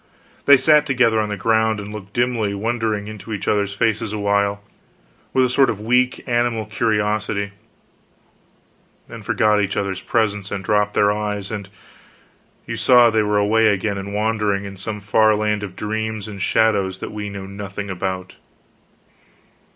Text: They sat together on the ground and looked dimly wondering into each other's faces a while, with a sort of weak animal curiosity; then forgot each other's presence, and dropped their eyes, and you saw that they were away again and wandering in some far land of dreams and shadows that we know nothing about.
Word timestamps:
They 0.47 0.57
sat 0.57 0.87
together 0.87 1.19
on 1.19 1.29
the 1.29 1.37
ground 1.37 1.79
and 1.79 1.93
looked 1.93 2.11
dimly 2.11 2.55
wondering 2.55 3.07
into 3.07 3.31
each 3.31 3.47
other's 3.47 3.75
faces 3.75 4.11
a 4.13 4.17
while, 4.17 4.63
with 5.31 5.45
a 5.45 5.49
sort 5.49 5.69
of 5.69 5.79
weak 5.79 6.23
animal 6.27 6.65
curiosity; 6.65 7.51
then 9.07 9.21
forgot 9.21 9.61
each 9.61 9.77
other's 9.77 10.01
presence, 10.01 10.49
and 10.49 10.63
dropped 10.63 10.95
their 10.95 11.11
eyes, 11.11 11.51
and 11.51 11.69
you 12.65 12.77
saw 12.77 13.11
that 13.11 13.17
they 13.17 13.21
were 13.21 13.37
away 13.37 13.67
again 13.67 13.99
and 13.99 14.11
wandering 14.15 14.65
in 14.65 14.75
some 14.75 15.01
far 15.01 15.35
land 15.35 15.61
of 15.61 15.75
dreams 15.75 16.27
and 16.27 16.41
shadows 16.41 16.97
that 16.97 17.11
we 17.11 17.29
know 17.29 17.45
nothing 17.45 17.91
about. 17.91 18.37